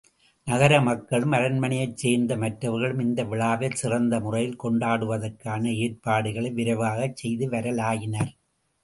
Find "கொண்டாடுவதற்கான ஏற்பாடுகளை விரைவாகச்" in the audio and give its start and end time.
4.63-7.15